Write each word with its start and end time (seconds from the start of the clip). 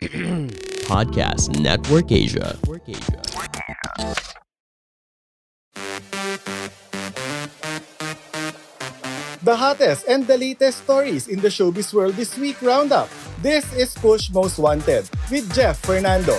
Podcast 0.88 1.60
Network 1.60 2.10
Asia. 2.10 2.56
The 9.42 9.56
hottest 9.56 10.08
and 10.08 10.26
the 10.26 10.38
latest 10.38 10.88
stories 10.88 11.28
in 11.28 11.40
the 11.40 11.48
showbiz 11.48 11.92
world 11.92 12.14
this 12.14 12.38
week 12.38 12.62
roundup. 12.62 13.10
This 13.42 13.68
is 13.76 13.92
Push 13.92 14.30
Most 14.32 14.56
Wanted 14.56 15.04
with 15.30 15.52
Jeff 15.52 15.76
Fernando. 15.84 16.38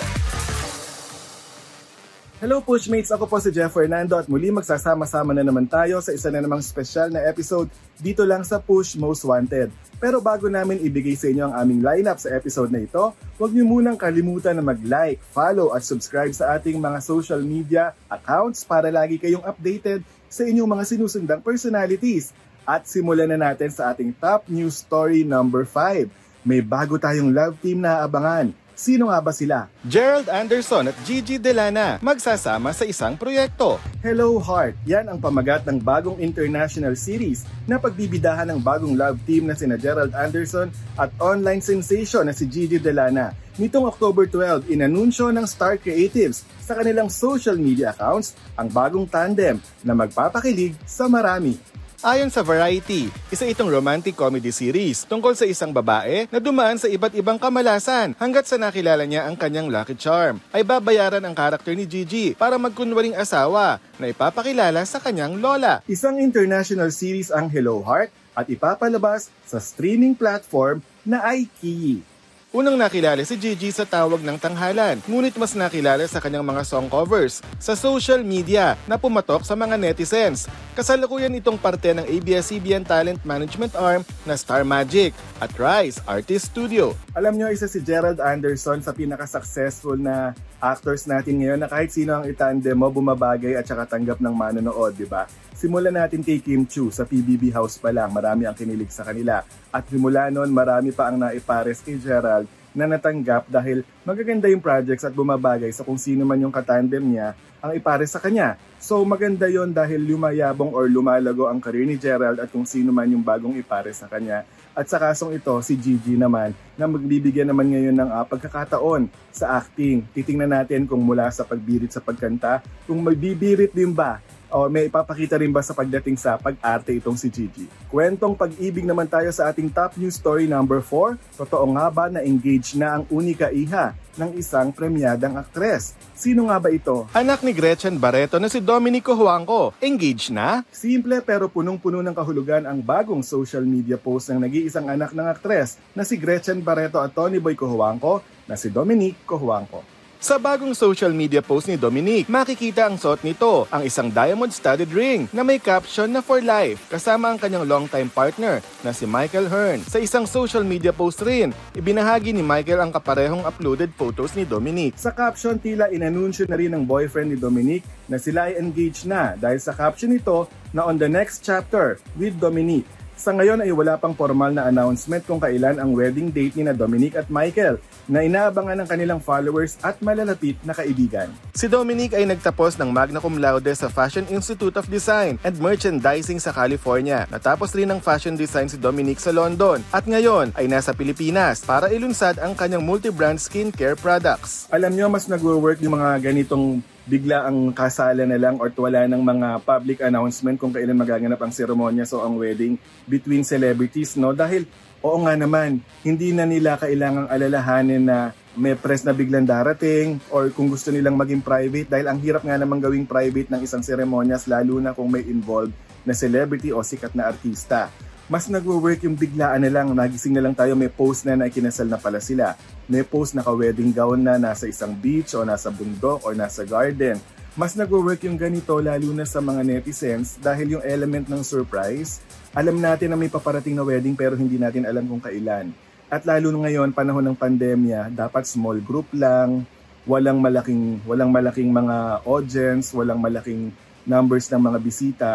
Hello 2.42 2.58
Pushmates! 2.58 3.14
Ako 3.14 3.30
po 3.30 3.38
si 3.38 3.54
Jeff 3.54 3.70
Fernando 3.70 4.18
at 4.18 4.26
muli 4.26 4.50
magsasama-sama 4.50 5.30
na 5.30 5.46
naman 5.46 5.62
tayo 5.62 6.02
sa 6.02 6.10
isa 6.10 6.26
na 6.26 6.42
namang 6.42 6.58
special 6.58 7.06
na 7.14 7.22
episode 7.22 7.70
dito 8.02 8.26
lang 8.26 8.42
sa 8.42 8.58
Push 8.58 8.98
Most 8.98 9.22
Wanted. 9.22 9.70
Pero 10.02 10.18
bago 10.18 10.50
namin 10.50 10.82
ibigay 10.82 11.14
sa 11.14 11.30
inyo 11.30 11.46
ang 11.46 11.54
aming 11.54 11.86
lineup 11.86 12.18
sa 12.18 12.34
episode 12.34 12.74
na 12.74 12.82
ito, 12.82 13.14
huwag 13.38 13.54
niyo 13.54 13.62
munang 13.62 13.94
kalimutan 13.94 14.58
na 14.58 14.64
mag-like, 14.66 15.22
follow 15.30 15.70
at 15.70 15.86
subscribe 15.86 16.34
sa 16.34 16.58
ating 16.58 16.82
mga 16.82 16.98
social 16.98 17.38
media 17.38 17.94
accounts 18.10 18.66
para 18.66 18.90
lagi 18.90 19.22
kayong 19.22 19.46
updated 19.46 20.02
sa 20.26 20.42
inyong 20.42 20.66
mga 20.66 20.98
sinusundang 20.98 21.46
personalities. 21.46 22.34
At 22.66 22.90
simulan 22.90 23.30
na 23.30 23.38
natin 23.38 23.70
sa 23.70 23.94
ating 23.94 24.18
top 24.18 24.50
news 24.50 24.82
story 24.82 25.22
number 25.22 25.62
5. 25.62 26.10
May 26.42 26.58
bago 26.58 26.98
tayong 26.98 27.30
love 27.30 27.54
team 27.62 27.86
na 27.86 28.02
abangan. 28.02 28.50
Sino 28.72 29.12
nga 29.12 29.20
ba 29.20 29.32
sila? 29.36 29.68
Gerald 29.84 30.32
Anderson 30.32 30.88
at 30.88 30.96
Gigi 31.04 31.36
Delana 31.36 32.00
magsasama 32.00 32.72
sa 32.72 32.88
isang 32.88 33.20
proyekto. 33.20 33.76
Hello 34.00 34.40
Heart, 34.40 34.80
yan 34.88 35.12
ang 35.12 35.20
pamagat 35.20 35.68
ng 35.68 35.76
bagong 35.76 36.16
international 36.18 36.96
series 36.96 37.44
na 37.68 37.76
pagbibidahan 37.76 38.48
ng 38.48 38.60
bagong 38.64 38.96
love 38.96 39.20
team 39.28 39.44
na 39.44 39.54
sina 39.54 39.76
Gerald 39.76 40.16
Anderson 40.16 40.72
at 40.96 41.12
online 41.20 41.60
sensation 41.60 42.24
na 42.24 42.32
si 42.32 42.48
Gigi 42.48 42.80
Delana. 42.80 43.36
Nitong 43.60 43.84
October 43.84 44.24
12, 44.24 44.72
inanunsyo 44.72 45.28
ng 45.28 45.44
Star 45.44 45.76
Creatives 45.76 46.48
sa 46.64 46.72
kanilang 46.72 47.12
social 47.12 47.60
media 47.60 47.92
accounts 47.92 48.32
ang 48.56 48.72
bagong 48.72 49.04
tandem 49.04 49.60
na 49.84 49.92
magpapakilig 49.92 50.72
sa 50.88 51.04
marami. 51.04 51.60
Ayon 52.02 52.34
sa 52.34 52.42
Variety, 52.42 53.06
isa 53.30 53.46
itong 53.46 53.70
romantic 53.70 54.18
comedy 54.18 54.50
series 54.50 55.06
tungkol 55.06 55.38
sa 55.38 55.46
isang 55.46 55.70
babae 55.70 56.26
na 56.34 56.42
dumaan 56.42 56.74
sa 56.74 56.90
iba't 56.90 57.14
ibang 57.14 57.38
kamalasan 57.38 58.18
hanggat 58.18 58.42
sa 58.50 58.58
nakilala 58.58 59.06
niya 59.06 59.30
ang 59.30 59.38
kanyang 59.38 59.70
lucky 59.70 59.94
charm. 59.94 60.42
Ay 60.50 60.66
babayaran 60.66 61.22
ang 61.22 61.30
karakter 61.30 61.78
ni 61.78 61.86
Gigi 61.86 62.34
para 62.34 62.58
magkunwaring 62.58 63.14
asawa 63.14 63.78
na 64.02 64.10
ipapakilala 64.10 64.82
sa 64.82 64.98
kanyang 64.98 65.38
lola. 65.38 65.78
Isang 65.86 66.18
international 66.18 66.90
series 66.90 67.30
ang 67.30 67.46
Hello 67.46 67.78
Heart 67.86 68.10
at 68.34 68.50
ipapalabas 68.50 69.30
sa 69.46 69.62
streaming 69.62 70.18
platform 70.18 70.82
na 71.06 71.22
iKiyi. 71.22 72.11
Unang 72.52 72.76
nakilala 72.76 73.24
si 73.24 73.32
Gigi 73.40 73.72
sa 73.72 73.88
tawag 73.88 74.20
ng 74.20 74.36
tanghalan, 74.36 75.00
ngunit 75.08 75.32
mas 75.40 75.56
nakilala 75.56 76.04
sa 76.04 76.20
kanyang 76.20 76.44
mga 76.44 76.68
song 76.68 76.84
covers 76.84 77.40
sa 77.56 77.72
social 77.72 78.20
media 78.20 78.76
na 78.84 79.00
pumatok 79.00 79.40
sa 79.40 79.56
mga 79.56 79.80
netizens. 79.80 80.44
Kasalukuyan 80.76 81.32
itong 81.40 81.56
parte 81.56 81.96
ng 81.96 82.04
ABS-CBN 82.04 82.84
Talent 82.84 83.24
Management 83.24 83.72
Arm 83.72 84.04
na 84.28 84.36
Star 84.36 84.68
Magic 84.68 85.16
at 85.40 85.48
Rise 85.56 85.96
Artist 86.04 86.52
Studio. 86.52 86.92
Alam 87.16 87.40
nyo, 87.40 87.48
isa 87.48 87.64
si 87.64 87.80
Gerald 87.80 88.20
Anderson 88.20 88.84
sa 88.84 88.92
pinaka-successful 88.92 89.96
na 89.96 90.36
actors 90.60 91.08
natin 91.08 91.40
ngayon 91.40 91.56
na 91.56 91.72
kahit 91.72 91.88
sino 91.88 92.20
ang 92.20 92.28
itandem 92.28 92.76
mo, 92.76 92.92
bumabagay 92.92 93.56
at 93.56 93.64
saka 93.64 93.96
tanggap 93.96 94.20
ng 94.20 94.36
manonood, 94.36 94.92
di 94.92 95.08
ba? 95.08 95.24
Simulan 95.62 95.94
natin 95.94 96.26
kay 96.26 96.42
Kim 96.42 96.66
Chu 96.66 96.90
sa 96.90 97.06
PBB 97.06 97.54
House 97.54 97.78
pa 97.78 97.94
lang, 97.94 98.10
marami 98.10 98.50
ang 98.50 98.56
kinilig 98.58 98.90
sa 98.90 99.06
kanila. 99.06 99.46
At 99.70 99.86
simula 99.86 100.26
noon, 100.26 100.50
marami 100.50 100.90
pa 100.90 101.06
ang 101.06 101.22
naipares 101.22 101.78
kay 101.86 102.02
Gerald 102.02 102.50
na 102.74 102.90
natanggap 102.90 103.46
dahil 103.46 103.86
magaganda 104.02 104.50
yung 104.50 104.58
projects 104.58 105.06
at 105.06 105.14
bumabagay 105.14 105.70
sa 105.70 105.86
kung 105.86 106.02
sino 106.02 106.26
man 106.26 106.42
yung 106.42 106.50
katandem 106.50 107.06
niya 107.06 107.38
ang 107.62 107.78
ipares 107.78 108.10
sa 108.10 108.18
kanya. 108.18 108.58
So 108.82 109.06
maganda 109.06 109.46
yon 109.46 109.70
dahil 109.70 110.02
lumayabong 110.02 110.74
or 110.74 110.90
lumalago 110.90 111.46
ang 111.46 111.62
career 111.62 111.86
ni 111.86 111.94
Gerald 111.94 112.42
at 112.42 112.50
kung 112.50 112.66
sino 112.66 112.90
man 112.90 113.06
yung 113.06 113.22
bagong 113.22 113.54
ipares 113.54 114.02
sa 114.02 114.10
kanya. 114.10 114.42
At 114.74 114.90
sa 114.90 114.98
kasong 114.98 115.30
ito, 115.38 115.54
si 115.62 115.78
Gigi 115.78 116.18
naman 116.18 116.58
na 116.74 116.90
magbibigyan 116.90 117.46
naman 117.46 117.70
ngayon 117.70 117.94
ng 118.02 118.10
uh, 118.10 118.26
pagkakataon 118.26 119.06
sa 119.30 119.62
acting. 119.62 120.02
Titingnan 120.10 120.58
natin 120.58 120.90
kung 120.90 121.06
mula 121.06 121.30
sa 121.30 121.46
pagbirit 121.46 121.94
sa 121.94 122.02
pagkanta, 122.02 122.66
kung 122.82 122.98
magbibirit 122.98 123.70
din 123.70 123.94
ba 123.94 124.18
o 124.52 124.68
may 124.68 124.86
ipapakita 124.92 125.40
rin 125.40 125.48
ba 125.48 125.64
sa 125.64 125.72
pagdating 125.72 126.20
sa 126.20 126.36
pag-arte 126.36 126.92
itong 126.92 127.16
si 127.16 127.32
Gigi? 127.32 127.64
Kwentong 127.88 128.36
pag-ibig 128.36 128.84
naman 128.84 129.08
tayo 129.08 129.32
sa 129.32 129.48
ating 129.48 129.72
top 129.72 129.96
news 129.96 130.20
story 130.20 130.44
number 130.44 130.84
4. 130.84 131.40
Totoo 131.40 131.64
nga 131.72 131.88
ba 131.88 132.12
na 132.12 132.20
engaged 132.20 132.76
na 132.76 133.00
ang 133.00 133.04
unika 133.08 133.48
iha 133.48 133.96
ng 134.20 134.36
isang 134.36 134.68
premyadang 134.68 135.40
aktres? 135.40 135.96
Sino 136.12 136.52
nga 136.52 136.60
ba 136.60 136.68
ito? 136.68 137.08
Anak 137.16 137.40
ni 137.40 137.56
Gretchen 137.56 137.96
Barreto 137.96 138.36
na 138.36 138.52
si 138.52 138.60
Dominico 138.60 139.16
Huangco. 139.16 139.72
Engaged 139.80 140.36
na? 140.36 140.60
Simple 140.68 141.24
pero 141.24 141.48
punong-puno 141.48 142.04
ng 142.04 142.12
kahulugan 142.12 142.68
ang 142.68 142.84
bagong 142.84 143.24
social 143.24 143.64
media 143.64 143.96
post 143.96 144.28
ng 144.28 144.44
nag-iisang 144.44 144.92
anak 144.92 145.16
ng 145.16 145.24
aktres 145.24 145.80
na 145.96 146.04
si 146.04 146.20
Gretchen 146.20 146.60
Barreto 146.60 147.00
at 147.00 147.16
Tony 147.16 147.40
Boy 147.40 147.56
Cojuangco 147.56 148.20
na 148.44 148.60
si 148.60 148.68
Dominic 148.68 149.24
Cojuangco. 149.24 150.01
Sa 150.22 150.38
bagong 150.38 150.70
social 150.70 151.10
media 151.10 151.42
post 151.42 151.66
ni 151.66 151.74
Dominic, 151.74 152.30
makikita 152.30 152.86
ang 152.86 152.94
suot 152.94 153.26
nito, 153.26 153.66
ang 153.74 153.82
isang 153.82 154.06
diamond-studded 154.06 154.86
ring 154.94 155.26
na 155.34 155.42
may 155.42 155.58
caption 155.58 156.06
na 156.14 156.22
for 156.22 156.38
life, 156.38 156.78
kasama 156.86 157.34
ang 157.34 157.42
kanyang 157.42 157.66
longtime 157.66 158.06
partner 158.06 158.62
na 158.86 158.94
si 158.94 159.02
Michael 159.02 159.50
Hearn. 159.50 159.82
Sa 159.82 159.98
isang 159.98 160.22
social 160.22 160.62
media 160.62 160.94
post 160.94 161.26
rin, 161.26 161.50
ibinahagi 161.74 162.30
ni 162.30 162.38
Michael 162.38 162.86
ang 162.86 162.94
kaparehong 162.94 163.42
uploaded 163.42 163.90
photos 163.98 164.38
ni 164.38 164.46
Dominic. 164.46 164.94
Sa 164.94 165.10
caption, 165.10 165.58
tila 165.58 165.90
inanunsyo 165.90 166.46
na 166.46 166.54
rin 166.54 166.70
ng 166.70 166.86
boyfriend 166.86 167.34
ni 167.34 167.38
Dominic 167.42 167.82
na 168.06 168.14
sila 168.14 168.46
ay 168.46 168.62
engaged 168.62 169.10
na 169.10 169.34
dahil 169.34 169.58
sa 169.58 169.74
caption 169.74 170.14
nito 170.14 170.46
na 170.70 170.86
on 170.86 171.02
the 171.02 171.10
next 171.10 171.42
chapter 171.42 171.98
with 172.14 172.38
Dominic. 172.38 172.86
Sa 173.22 173.30
ngayon 173.30 173.62
ay 173.62 173.70
wala 173.70 173.94
pang 173.94 174.10
formal 174.18 174.50
na 174.50 174.66
announcement 174.66 175.22
kung 175.22 175.38
kailan 175.38 175.78
ang 175.78 175.94
wedding 175.94 176.34
date 176.34 176.58
ni 176.58 176.66
na 176.66 176.74
Dominic 176.74 177.14
at 177.14 177.30
Michael 177.30 177.78
na 178.10 178.26
inaabangan 178.26 178.82
ng 178.82 178.88
kanilang 178.90 179.22
followers 179.22 179.78
at 179.78 179.94
malalapit 180.02 180.58
na 180.66 180.74
kaibigan. 180.74 181.30
Si 181.54 181.70
Dominic 181.70 182.18
ay 182.18 182.26
nagtapos 182.26 182.74
ng 182.82 182.90
magna 182.90 183.22
cum 183.22 183.38
laude 183.38 183.70
sa 183.78 183.86
Fashion 183.86 184.26
Institute 184.26 184.74
of 184.74 184.90
Design 184.90 185.38
and 185.46 185.54
Merchandising 185.62 186.42
sa 186.42 186.50
California. 186.50 187.22
Natapos 187.30 187.70
rin 187.78 187.94
ng 187.94 188.02
fashion 188.02 188.34
design 188.34 188.66
si 188.66 188.74
Dominic 188.74 189.22
sa 189.22 189.30
London 189.30 189.78
at 189.94 190.02
ngayon 190.02 190.50
ay 190.58 190.66
nasa 190.66 190.90
Pilipinas 190.90 191.62
para 191.62 191.94
ilunsad 191.94 192.42
ang 192.42 192.58
kanyang 192.58 192.82
multi-brand 192.82 193.38
skincare 193.38 193.94
products. 193.94 194.66
Alam 194.74 194.98
nyo, 194.98 195.06
mas 195.06 195.30
nagwo-work 195.30 195.78
yung 195.78 195.94
mga 195.94 196.26
ganitong 196.26 196.82
bigla 197.02 197.50
ang 197.50 197.74
kasala 197.74 198.22
na 198.22 198.38
lang 198.38 198.62
or 198.62 198.70
wala 198.78 199.10
ng 199.10 199.22
mga 199.22 199.48
public 199.66 199.98
announcement 200.06 200.54
kung 200.58 200.70
kailan 200.70 200.94
magaganap 200.94 201.38
ang 201.42 201.50
seremonya 201.50 202.06
so 202.06 202.22
ang 202.22 202.38
wedding 202.38 202.78
between 203.10 203.42
celebrities 203.42 204.14
no? 204.14 204.30
Dahil 204.30 204.66
oo 205.02 205.18
nga 205.26 205.34
naman 205.34 205.82
hindi 206.06 206.30
na 206.30 206.46
nila 206.46 206.78
kailangang 206.78 207.26
alalahanin 207.26 208.06
na 208.06 208.30
may 208.54 208.78
press 208.78 209.02
na 209.02 209.10
biglang 209.10 209.48
darating 209.48 210.22
or 210.30 210.52
kung 210.54 210.70
gusto 210.70 210.94
nilang 210.94 211.18
maging 211.18 211.42
private 211.42 211.90
dahil 211.90 212.06
ang 212.06 212.18
hirap 212.22 212.46
nga 212.46 212.54
naman 212.54 212.78
gawing 212.78 213.08
private 213.08 213.50
ng 213.50 213.60
isang 213.66 213.82
seremonyas 213.82 214.46
lalo 214.46 214.78
na 214.78 214.94
kung 214.94 215.10
may 215.10 215.26
involved 215.26 215.74
na 216.06 216.14
celebrity 216.14 216.70
o 216.70 216.84
sikat 216.84 217.16
na 217.18 217.26
artista 217.26 217.90
mas 218.30 218.46
nagwo-work 218.46 219.02
yung 219.02 219.18
biglaan 219.18 219.66
na 219.66 219.70
lang, 219.70 219.90
nagising 219.90 220.34
na 220.34 220.42
lang 220.46 220.54
tayo, 220.54 220.78
may 220.78 220.90
post 220.90 221.26
na 221.26 221.34
na 221.34 221.50
ikinasal 221.50 221.90
na 221.90 221.98
pala 221.98 222.22
sila. 222.22 222.54
May 222.86 223.02
post 223.02 223.34
naka-wedding 223.34 223.90
gown 223.90 224.22
na 224.22 224.38
nasa 224.38 224.70
isang 224.70 224.94
beach 224.94 225.34
o 225.34 225.42
nasa 225.42 225.74
bundok 225.74 226.22
o 226.22 226.30
nasa 226.30 226.62
garden. 226.62 227.18
Mas 227.52 227.76
nagwo-work 227.76 228.24
yung 228.24 228.40
ganito 228.40 228.72
lalo 228.80 229.12
na 229.12 229.28
sa 229.28 229.42
mga 229.44 229.60
netizens 229.60 230.40
dahil 230.40 230.78
yung 230.78 230.84
element 230.86 231.28
ng 231.28 231.42
surprise, 231.44 232.24
alam 232.56 232.80
natin 232.80 233.12
na 233.12 233.18
may 233.18 233.28
paparating 233.28 233.76
na 233.76 233.84
wedding 233.84 234.16
pero 234.16 234.38
hindi 234.38 234.56
natin 234.56 234.88
alam 234.88 235.04
kung 235.04 235.20
kailan. 235.20 235.68
At 236.08 236.24
lalo 236.24 236.48
ngayon, 236.52 236.96
panahon 236.96 237.24
ng 237.28 237.36
pandemya, 237.36 238.08
dapat 238.12 238.48
small 238.48 238.80
group 238.80 239.08
lang, 239.12 239.68
walang 240.08 240.40
malaking 240.40 241.00
walang 241.04 241.28
malaking 241.28 241.70
mga 241.70 242.24
audience, 242.24 242.92
walang 242.96 243.20
malaking 243.20 243.72
numbers 244.08 244.48
ng 244.48 244.62
mga 244.62 244.78
bisita, 244.80 245.30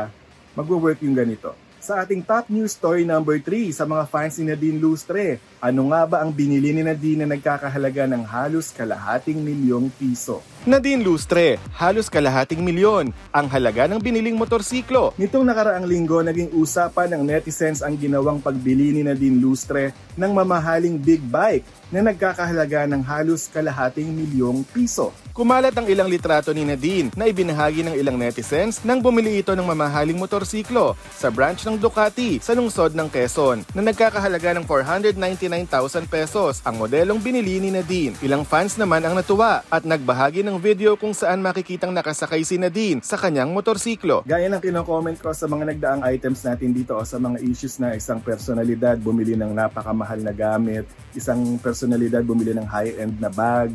magwo-work 0.58 1.02
yung 1.06 1.14
ganito. 1.14 1.67
Sa 1.88 2.04
ating 2.04 2.20
top 2.20 2.52
news 2.52 2.76
story 2.76 3.08
number 3.08 3.40
3 3.40 3.72
sa 3.72 3.88
mga 3.88 4.12
fans 4.12 4.36
ni 4.36 4.52
Nadine 4.52 4.76
Lustre, 4.76 5.40
ano 5.64 5.88
nga 5.88 6.04
ba 6.04 6.20
ang 6.20 6.36
binili 6.36 6.76
ni 6.76 6.84
Nadine 6.84 7.24
na 7.24 7.32
nagkakahalaga 7.32 8.04
ng 8.12 8.28
halos 8.28 8.76
kalahating 8.76 9.40
milyong 9.40 9.88
piso? 9.96 10.44
Nadine 10.68 11.00
Lustre, 11.00 11.56
halos 11.80 12.12
kalahating 12.12 12.60
milyon 12.60 13.16
ang 13.32 13.48
halaga 13.48 13.88
ng 13.88 14.04
biniling 14.04 14.36
motorsiklo. 14.36 15.16
Nitong 15.16 15.48
nakaraang 15.48 15.88
linggo, 15.88 16.20
naging 16.20 16.52
usapan 16.52 17.16
ng 17.16 17.24
netizens 17.24 17.80
ang 17.80 17.96
ginawang 17.96 18.44
pagbili 18.44 18.92
ni 18.92 19.00
Nadine 19.00 19.40
Lustre 19.40 19.96
ng 20.20 20.32
mamahaling 20.36 21.00
big 21.00 21.24
bike 21.24 21.64
na 21.88 22.04
nagkakahalaga 22.04 22.84
ng 22.84 23.00
halos 23.00 23.48
kalahating 23.48 24.12
milyong 24.12 24.68
piso. 24.76 25.16
Kumalat 25.32 25.78
ang 25.78 25.86
ilang 25.86 26.10
litrato 26.10 26.50
ni 26.50 26.66
Nadine 26.66 27.14
na 27.14 27.30
ibinahagi 27.30 27.86
ng 27.86 27.96
ilang 27.96 28.18
netizens 28.18 28.82
nang 28.82 29.00
bumili 29.00 29.38
ito 29.38 29.54
ng 29.54 29.64
mamahaling 29.70 30.18
motorsiklo 30.18 30.98
sa 31.14 31.30
branch 31.30 31.62
ng 31.62 31.78
Ducati 31.78 32.42
sa 32.42 32.58
lungsod 32.58 32.98
ng 32.98 33.06
Quezon 33.06 33.62
na 33.78 33.86
nagkakahalaga 33.86 34.58
ng 34.58 34.66
499,000 34.66 36.10
pesos 36.10 36.60
ang 36.66 36.82
modelong 36.82 37.22
binili 37.22 37.62
ni 37.62 37.70
Nadine. 37.70 38.18
Ilang 38.26 38.50
fans 38.50 38.82
naman 38.82 39.06
ang 39.06 39.14
natuwa 39.14 39.62
at 39.70 39.86
nagbahagi 39.86 40.42
ng 40.42 40.57
video 40.60 40.98
kung 40.98 41.14
saan 41.16 41.40
makikitang 41.40 41.94
nakasakay 41.94 42.44
si 42.44 42.60
Nadine 42.60 43.00
sa 43.02 43.16
kanyang 43.16 43.54
motorsiklo. 43.54 44.26
Gaya 44.28 44.52
ng 44.52 44.62
kino-comment 44.62 45.18
ko 45.18 45.32
sa 45.32 45.48
mga 45.48 45.74
nagdaang 45.74 46.04
items 46.10 46.44
natin 46.44 46.76
dito 46.76 46.98
o 46.98 47.02
sa 47.06 47.22
mga 47.22 47.40
issues 47.46 47.78
na 47.78 47.96
isang 47.96 48.20
personalidad 48.20 49.00
bumili 49.00 49.38
ng 49.38 49.54
napakamahal 49.56 50.20
na 50.22 50.36
gamit, 50.36 50.90
isang 51.16 51.58
personalidad 51.62 52.22
bumili 52.22 52.52
ng 52.58 52.68
high-end 52.68 53.16
na 53.18 53.30
bag, 53.32 53.72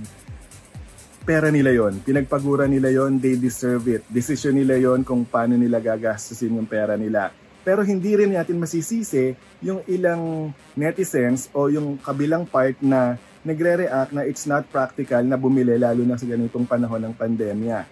pera 1.22 1.54
nila 1.54 1.70
yon, 1.70 2.02
pinagpagura 2.02 2.66
nila 2.66 2.90
yon, 2.90 3.22
they 3.22 3.38
deserve 3.38 3.86
it. 3.86 4.02
Desisyon 4.10 4.58
nila 4.58 4.74
yon 4.74 5.06
kung 5.06 5.22
paano 5.22 5.54
nila 5.54 5.78
gagastusin 5.78 6.58
yung 6.58 6.66
pera 6.66 6.98
nila. 6.98 7.30
Pero 7.62 7.86
hindi 7.86 8.18
rin 8.18 8.34
natin 8.34 8.58
masisisi 8.58 9.38
yung 9.62 9.86
ilang 9.86 10.50
netizens 10.74 11.46
o 11.54 11.70
yung 11.70 11.94
kabilang 12.02 12.42
part 12.42 12.74
na 12.82 13.14
nagre-react 13.42 14.14
na 14.14 14.22
it's 14.22 14.46
not 14.46 14.66
practical 14.70 15.22
na 15.22 15.34
bumili 15.34 15.74
lalo 15.78 16.02
na 16.06 16.18
sa 16.18 16.26
ganitong 16.26 16.66
panahon 16.66 17.02
ng 17.10 17.14
pandemya. 17.14 17.86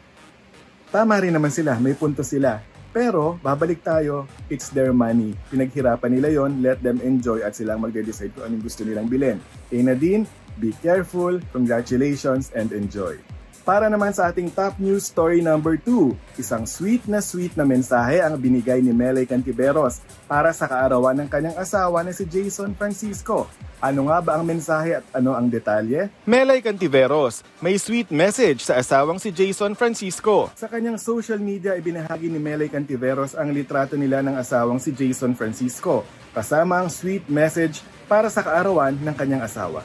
Tama 0.91 1.23
rin 1.23 1.35
naman 1.35 1.55
sila, 1.55 1.79
may 1.79 1.95
punto 1.95 2.27
sila. 2.27 2.59
Pero, 2.91 3.39
babalik 3.39 3.87
tayo, 3.87 4.27
it's 4.51 4.75
their 4.75 4.91
money. 4.91 5.39
Pinaghirapan 5.47 6.11
nila 6.11 6.29
yon, 6.35 6.59
let 6.59 6.83
them 6.83 6.99
enjoy 6.99 7.39
at 7.47 7.55
silang 7.55 7.79
magde-decide 7.79 8.35
kung 8.35 8.51
anong 8.51 8.67
gusto 8.67 8.83
nilang 8.83 9.07
bilhin. 9.07 9.39
Eh 9.71 9.79
Nadine, 9.79 10.27
be 10.59 10.75
careful, 10.83 11.39
congratulations, 11.55 12.51
and 12.59 12.75
enjoy. 12.75 13.15
Para 13.61 13.93
naman 13.93 14.09
sa 14.17 14.33
ating 14.33 14.49
top 14.57 14.81
news 14.81 15.05
story 15.05 15.45
number 15.45 15.77
2, 15.77 16.41
isang 16.41 16.65
sweet 16.65 17.05
na 17.05 17.21
sweet 17.21 17.53
na 17.61 17.69
mensahe 17.69 18.17
ang 18.25 18.41
binigay 18.41 18.81
ni 18.81 18.89
Melay 18.89 19.29
Cantiveros 19.29 20.01
para 20.25 20.49
sa 20.57 20.65
kaarawan 20.65 21.13
ng 21.21 21.29
kanyang 21.29 21.61
asawa 21.61 22.01
na 22.01 22.09
si 22.09 22.25
Jason 22.25 22.73
Francisco. 22.73 23.53
Ano 23.77 24.09
nga 24.09 24.25
ba 24.25 24.41
ang 24.41 24.49
mensahe 24.49 24.97
at 24.97 25.05
ano 25.13 25.37
ang 25.37 25.53
detalye? 25.53 26.09
Melay 26.25 26.65
Cantiveros, 26.65 27.45
may 27.61 27.77
sweet 27.77 28.09
message 28.09 28.65
sa 28.65 28.81
asawang 28.81 29.21
si 29.21 29.29
Jason 29.29 29.77
Francisco. 29.77 30.49
Sa 30.57 30.65
kanyang 30.65 30.97
social 30.97 31.41
media, 31.41 31.77
ibinahagi 31.77 32.33
ni 32.33 32.41
Melay 32.41 32.73
Cantiveros 32.73 33.37
ang 33.37 33.53
litrato 33.53 33.93
nila 33.93 34.25
ng 34.25 34.41
asawang 34.41 34.81
si 34.81 34.89
Jason 34.97 35.37
Francisco, 35.37 36.09
kasama 36.33 36.81
ang 36.81 36.89
sweet 36.89 37.29
message 37.29 37.85
para 38.09 38.33
sa 38.33 38.41
kaarawan 38.41 38.97
ng 38.97 39.13
kanyang 39.13 39.45
asawa. 39.45 39.85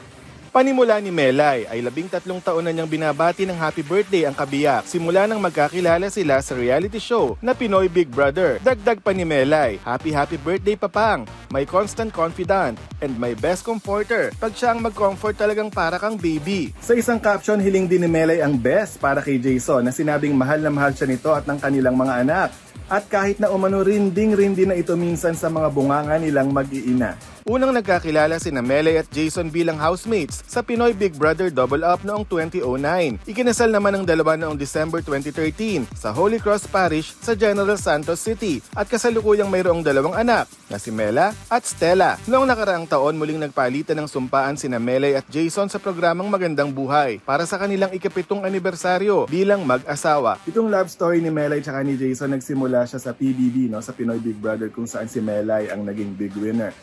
Panimula 0.56 0.96
ni 1.04 1.12
Melay 1.12 1.68
ay 1.68 1.84
labing 1.84 2.08
tatlong 2.08 2.40
taon 2.40 2.64
na 2.64 2.72
niyang 2.72 2.88
binabati 2.88 3.44
ng 3.44 3.60
happy 3.60 3.84
birthday 3.84 4.24
ang 4.24 4.32
kabiyak 4.32 4.88
simula 4.88 5.28
nang 5.28 5.36
magkakilala 5.36 6.08
sila 6.08 6.40
sa 6.40 6.56
reality 6.56 6.96
show 6.96 7.36
na 7.44 7.52
Pinoy 7.52 7.92
Big 7.92 8.08
Brother. 8.08 8.56
Dagdag 8.64 9.04
pa 9.04 9.12
ni 9.12 9.28
Melay, 9.28 9.76
happy 9.84 10.16
happy 10.16 10.40
birthday 10.40 10.72
papang, 10.72 11.28
my 11.52 11.68
constant 11.68 12.08
confidant, 12.08 12.80
and 13.04 13.12
my 13.20 13.36
best 13.36 13.68
comforter. 13.68 14.32
Pag 14.40 14.56
siya 14.56 14.72
ang 14.72 14.80
mag-comfort 14.80 15.36
talagang 15.36 15.68
para 15.68 16.00
kang 16.00 16.16
baby. 16.16 16.72
Sa 16.80 16.96
isang 16.96 17.20
caption, 17.20 17.60
hiling 17.60 17.84
din 17.84 18.00
ni 18.00 18.08
Melay 18.08 18.40
ang 18.40 18.56
best 18.56 18.96
para 18.96 19.20
kay 19.20 19.36
Jason 19.36 19.84
na 19.84 19.92
sinabing 19.92 20.32
mahal 20.32 20.64
na 20.64 20.72
mahal 20.72 20.96
siya 20.96 21.04
nito 21.04 21.36
at 21.36 21.44
ng 21.44 21.60
kanilang 21.60 22.00
mga 22.00 22.24
anak. 22.24 22.48
At 22.86 23.10
kahit 23.10 23.42
na 23.42 23.50
umano 23.50 23.82
rinding-rindi 23.82 24.62
na 24.62 24.78
ito 24.78 24.94
minsan 24.94 25.34
sa 25.34 25.50
mga 25.50 25.74
bunganga 25.74 26.22
nilang 26.22 26.54
mag-iina. 26.54 27.18
Unang 27.46 27.70
nagkakilala 27.70 28.42
si 28.42 28.50
Melay 28.50 28.98
at 28.98 29.06
Jason 29.14 29.46
bilang 29.54 29.78
housemates 29.78 30.42
sa 30.50 30.66
Pinoy 30.66 30.90
Big 30.90 31.14
Brother 31.14 31.46
Double 31.46 31.86
Up 31.86 32.02
noong 32.02 32.26
2009. 32.26 33.22
Ikinasal 33.22 33.70
naman 33.70 33.94
ang 33.94 34.02
dalawa 34.02 34.34
noong 34.34 34.58
December 34.58 34.98
2013 34.98 35.86
sa 35.94 36.10
Holy 36.10 36.42
Cross 36.42 36.66
Parish 36.66 37.14
sa 37.22 37.38
General 37.38 37.78
Santos 37.78 38.18
City 38.18 38.58
at 38.74 38.90
kasalukuyang 38.90 39.46
mayroong 39.46 39.86
dalawang 39.86 40.18
anak 40.18 40.50
na 40.66 40.74
si 40.74 40.90
Mela 40.90 41.38
at 41.46 41.62
Stella. 41.62 42.18
Noong 42.26 42.50
nakaraang 42.50 42.82
taon 42.82 43.14
muling 43.14 43.38
nagpalitan 43.38 43.94
ng 43.94 44.10
sumpaan 44.10 44.58
si 44.58 44.66
Melay 44.66 45.14
at 45.14 45.30
Jason 45.30 45.70
sa 45.70 45.78
programang 45.78 46.26
Magandang 46.26 46.74
Buhay 46.74 47.22
para 47.22 47.46
sa 47.46 47.62
kanilang 47.62 47.94
ikapitong 47.94 48.42
anibersaryo 48.42 49.30
bilang 49.30 49.62
mag-asawa. 49.62 50.42
Itong 50.50 50.66
love 50.66 50.90
story 50.90 51.22
ni 51.22 51.30
Melay 51.30 51.62
at 51.62 51.86
ni 51.86 51.94
Jason 51.94 52.34
nagsimula 52.34 52.75
siya 52.84 53.00
sa 53.00 53.16
PBB, 53.16 53.72
no, 53.72 53.80
sa 53.80 53.96
Pinoy 53.96 54.20
Big 54.20 54.36
Brother 54.36 54.68
kung 54.68 54.84
saan 54.84 55.08
si 55.08 55.22
Melay 55.22 55.72
ang 55.72 55.86
naging 55.86 56.12
big 56.12 56.36
winner. 56.36 56.74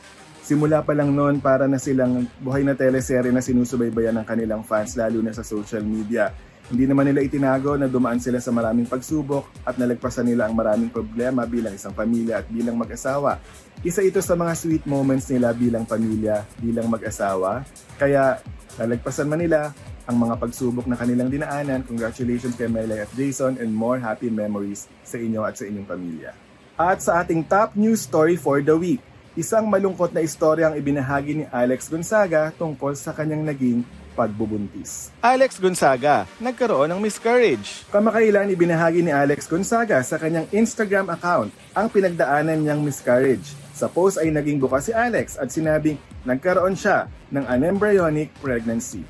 Simula 0.44 0.84
pa 0.84 0.92
lang 0.92 1.14
noon 1.14 1.40
para 1.40 1.70
na 1.70 1.80
silang 1.80 2.28
buhay 2.44 2.68
na 2.68 2.76
teleserye 2.76 3.32
na 3.32 3.40
sinusubaybayan 3.40 4.18
ng 4.20 4.28
kanilang 4.28 4.64
fans 4.66 4.98
lalo 5.00 5.24
na 5.24 5.32
sa 5.32 5.40
social 5.40 5.86
media. 5.86 6.34
Hindi 6.68 6.84
naman 6.88 7.08
nila 7.08 7.24
itinago 7.24 7.76
na 7.76 7.92
dumaan 7.92 8.20
sila 8.20 8.40
sa 8.40 8.52
maraming 8.52 8.88
pagsubok 8.88 9.68
at 9.68 9.76
nalagpasan 9.76 10.28
nila 10.28 10.48
ang 10.48 10.56
maraming 10.56 10.92
problema 10.92 11.44
bilang 11.44 11.76
isang 11.76 11.92
pamilya 11.92 12.44
at 12.44 12.48
bilang 12.48 12.76
mag-asawa. 12.76 13.40
Isa 13.84 14.00
ito 14.00 14.20
sa 14.24 14.36
mga 14.36 14.56
sweet 14.56 14.84
moments 14.88 15.28
nila 15.28 15.52
bilang 15.52 15.84
pamilya, 15.84 16.44
bilang 16.60 16.88
mag-asawa. 16.88 17.68
Kaya 18.00 18.40
nalagpasan 18.80 19.28
man 19.28 19.44
nila 19.44 19.76
ang 20.10 20.20
mga 20.20 20.36
pagsubok 20.40 20.86
na 20.88 21.00
kanilang 21.00 21.32
dinaanan. 21.32 21.84
Congratulations 21.88 22.56
kay 22.56 22.68
Melay 22.68 23.04
at 23.04 23.12
Jason 23.16 23.60
and 23.60 23.72
more 23.72 24.00
happy 24.00 24.28
memories 24.28 24.88
sa 25.04 25.16
inyo 25.20 25.44
at 25.44 25.56
sa 25.56 25.64
inyong 25.68 25.88
pamilya. 25.88 26.32
At 26.76 27.06
sa 27.06 27.22
ating 27.22 27.46
top 27.46 27.78
news 27.78 28.04
story 28.04 28.36
for 28.36 28.60
the 28.60 28.74
week, 28.74 29.04
Isang 29.34 29.66
malungkot 29.66 30.14
na 30.14 30.22
istorya 30.22 30.70
ang 30.70 30.78
ibinahagi 30.78 31.42
ni 31.42 31.46
Alex 31.50 31.90
Gonzaga 31.90 32.54
tungkol 32.54 32.94
sa 32.94 33.18
kanyang 33.18 33.42
naging 33.42 33.82
pagbubuntis. 34.14 35.10
Alex 35.26 35.58
Gonzaga, 35.58 36.30
nagkaroon 36.38 36.86
ng 36.94 37.02
miscarriage. 37.02 37.82
Kamakailan 37.90 38.54
ibinahagi 38.54 39.02
ni 39.02 39.10
Alex 39.10 39.50
Gonzaga 39.50 40.06
sa 40.06 40.22
kanyang 40.22 40.46
Instagram 40.54 41.10
account 41.10 41.50
ang 41.74 41.90
pinagdaanan 41.90 42.62
niyang 42.62 42.86
miscarriage. 42.86 43.58
Sa 43.74 43.90
post 43.90 44.22
ay 44.22 44.30
naging 44.30 44.62
bukas 44.62 44.86
si 44.86 44.94
Alex 44.94 45.42
at 45.42 45.50
sinabing 45.50 45.98
nagkaroon 46.30 46.78
siya 46.78 47.10
ng 47.34 47.50
unembryonic 47.50 48.30
pregnancy. 48.38 49.02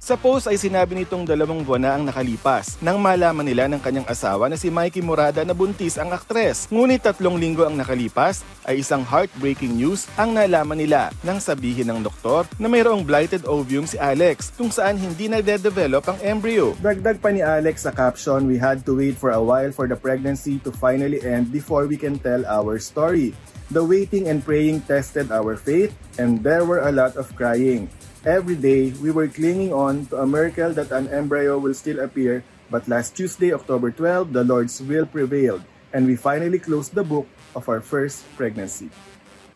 Sa 0.00 0.16
post 0.16 0.48
ay 0.48 0.56
sinabi 0.56 0.96
nitong 0.96 1.28
dalawang 1.28 1.60
buwan 1.60 1.84
na 1.84 1.92
ang 1.92 2.08
nakalipas 2.08 2.80
nang 2.80 2.96
malaman 2.96 3.44
nila 3.44 3.68
ng 3.68 3.84
kanyang 3.84 4.08
asawa 4.08 4.48
na 4.48 4.56
si 4.56 4.72
Mikey 4.72 5.04
Morada 5.04 5.44
na 5.44 5.52
buntis 5.52 6.00
ang 6.00 6.08
aktres. 6.16 6.64
Ngunit 6.72 7.04
tatlong 7.04 7.36
linggo 7.36 7.68
ang 7.68 7.76
nakalipas 7.76 8.40
ay 8.64 8.80
isang 8.80 9.04
heartbreaking 9.04 9.76
news 9.76 10.08
ang 10.16 10.32
nalaman 10.32 10.80
nila 10.80 11.12
nang 11.20 11.36
sabihin 11.36 11.92
ng 11.92 12.00
doktor 12.00 12.48
na 12.56 12.64
mayroong 12.64 13.04
blighted 13.04 13.44
ovum 13.44 13.84
si 13.84 14.00
Alex 14.00 14.56
kung 14.56 14.72
saan 14.72 14.96
hindi 14.96 15.28
na 15.28 15.44
develop 15.44 16.08
ang 16.08 16.16
embryo. 16.24 16.72
Dagdag 16.80 17.20
pa 17.20 17.28
ni 17.28 17.44
Alex 17.44 17.84
sa 17.84 17.92
caption, 17.92 18.48
we 18.48 18.56
had 18.56 18.80
to 18.88 18.96
wait 18.96 19.20
for 19.20 19.36
a 19.36 19.42
while 19.44 19.68
for 19.68 19.84
the 19.84 20.00
pregnancy 20.00 20.56
to 20.64 20.72
finally 20.72 21.20
end 21.20 21.52
before 21.52 21.84
we 21.84 22.00
can 22.00 22.16
tell 22.16 22.40
our 22.48 22.80
story. 22.80 23.36
The 23.68 23.84
waiting 23.84 24.32
and 24.32 24.40
praying 24.40 24.88
tested 24.88 25.28
our 25.28 25.60
faith 25.60 25.92
and 26.16 26.40
there 26.40 26.64
were 26.64 26.88
a 26.88 26.90
lot 26.90 27.20
of 27.20 27.28
crying. 27.36 27.92
Every 28.20 28.52
day, 28.54 28.92
we 29.00 29.10
were 29.10 29.32
clinging 29.32 29.72
on 29.72 30.04
to 30.12 30.20
a 30.20 30.26
miracle 30.26 30.76
that 30.76 30.92
an 30.92 31.08
embryo 31.08 31.56
will 31.56 31.72
still 31.72 32.04
appear, 32.04 32.44
but 32.68 32.84
last 32.86 33.16
Tuesday, 33.16 33.48
October 33.54 33.90
12, 33.90 34.34
the 34.36 34.44
Lord's 34.44 34.76
will 34.82 35.06
prevailed, 35.06 35.64
and 35.94 36.04
we 36.04 36.16
finally 36.20 36.58
closed 36.58 36.92
the 36.92 37.02
book 37.02 37.24
of 37.56 37.66
our 37.66 37.80
first 37.80 38.28
pregnancy. 38.36 38.90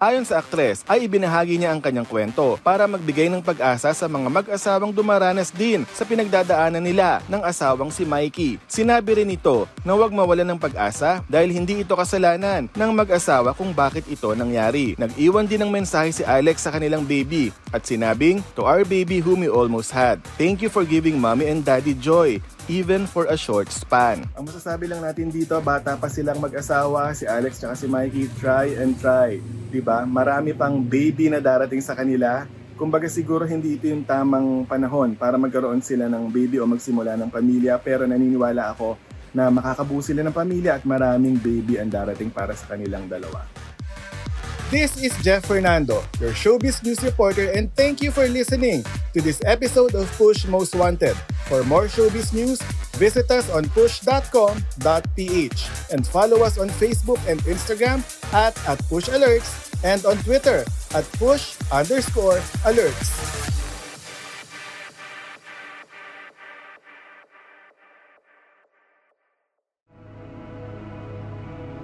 Ayon 0.05 0.29
sa 0.29 0.45
aktres, 0.45 0.85
ay 0.85 1.09
ibinahagi 1.09 1.57
niya 1.57 1.73
ang 1.73 1.81
kanyang 1.81 2.05
kwento 2.05 2.61
para 2.61 2.85
magbigay 2.85 3.33
ng 3.33 3.41
pag-asa 3.41 3.89
sa 3.97 4.05
mga 4.05 4.29
mag-asawang 4.29 4.93
dumaranas 4.93 5.49
din 5.49 5.89
sa 5.97 6.05
pinagdadaanan 6.05 6.85
nila 6.85 7.25
ng 7.25 7.41
asawang 7.41 7.89
si 7.89 8.05
Mikey. 8.05 8.61
Sinabi 8.69 9.25
rin 9.25 9.33
ito 9.33 9.65
na 9.81 9.97
huwag 9.97 10.13
mawalan 10.13 10.45
ng 10.45 10.61
pag-asa 10.61 11.25
dahil 11.25 11.57
hindi 11.57 11.81
ito 11.81 11.97
kasalanan 11.97 12.69
ng 12.69 12.91
mag-asawa 12.93 13.57
kung 13.57 13.73
bakit 13.73 14.05
ito 14.05 14.29
nangyari. 14.37 14.93
Nag-iwan 15.01 15.49
din 15.49 15.65
ng 15.65 15.73
mensahe 15.73 16.13
si 16.13 16.21
Alex 16.21 16.69
sa 16.69 16.77
kanilang 16.77 17.09
baby 17.09 17.49
at 17.73 17.89
sinabing, 17.89 18.45
To 18.61 18.69
our 18.69 18.85
baby 18.85 19.25
whom 19.25 19.41
we 19.41 19.49
almost 19.49 19.89
had, 19.89 20.21
thank 20.37 20.61
you 20.61 20.69
for 20.69 20.85
giving 20.85 21.17
mommy 21.17 21.49
and 21.49 21.65
daddy 21.65 21.97
joy 21.97 22.45
even 22.69 23.05
for 23.05 23.29
a 23.29 23.37
short 23.37 23.69
span. 23.69 24.25
Ang 24.37 24.49
masasabi 24.49 24.89
lang 24.89 25.05
natin 25.05 25.29
dito, 25.29 25.57
bata 25.61 25.97
pa 25.97 26.09
silang 26.09 26.41
mag-asawa, 26.41 27.13
si 27.13 27.29
Alex 27.29 27.61
at 27.65 27.77
si 27.77 27.87
Mikey, 27.91 28.31
try 28.41 28.73
and 28.81 28.97
try. 28.97 29.41
ba? 29.83 30.07
Marami 30.07 30.55
pang 30.55 30.81
baby 30.81 31.29
na 31.29 31.43
darating 31.43 31.83
sa 31.83 31.93
kanila. 31.93 32.47
Kumbaga 32.75 33.07
siguro 33.07 33.47
hindi 33.47 33.79
ito 33.79 33.87
yung 33.87 34.03
tamang 34.03 34.67
panahon 34.67 35.15
para 35.15 35.39
magkaroon 35.39 35.83
sila 35.83 36.11
ng 36.11 36.27
baby 36.31 36.59
o 36.59 36.67
magsimula 36.67 37.15
ng 37.15 37.31
pamilya 37.31 37.79
pero 37.79 38.03
naniniwala 38.03 38.75
ako 38.75 38.99
na 39.35 39.51
makakabuo 39.51 40.03
sila 40.03 40.23
ng 40.27 40.35
pamilya 40.35 40.79
at 40.79 40.83
maraming 40.87 41.39
baby 41.39 41.79
ang 41.79 41.91
darating 41.91 42.31
para 42.31 42.55
sa 42.55 42.71
kanilang 42.75 43.07
dalawa. 43.07 43.64
This 44.75 44.99
is 44.99 45.15
Jeff 45.23 45.47
Fernando, 45.47 46.03
your 46.19 46.35
showbiz 46.35 46.83
news 46.83 46.99
reporter 47.07 47.47
and 47.55 47.71
thank 47.79 48.03
you 48.03 48.11
for 48.11 48.27
listening 48.27 48.83
to 49.15 49.23
this 49.23 49.39
episode 49.47 49.95
of 49.95 50.11
Push 50.19 50.51
Most 50.51 50.75
Wanted. 50.75 51.15
For 51.47 51.63
more 51.63 51.87
showbiz 51.87 52.35
news, 52.35 52.59
Visit 52.97 53.31
us 53.31 53.51
on 53.51 53.69
push.com.ph 53.71 55.61
and 55.91 56.07
follow 56.07 56.43
us 56.43 56.59
on 56.59 56.69
Facebook 56.71 57.19
and 57.27 57.41
Instagram 57.43 58.07
at, 58.33 58.55
at 58.69 58.79
Push 58.87 59.09
Alerts 59.09 59.75
and 59.83 60.07
on 60.07 60.17
Twitter 60.19 60.65
at 60.95 61.05
push 61.19 61.57
underscore 61.73 62.39
alerts. 62.63 63.44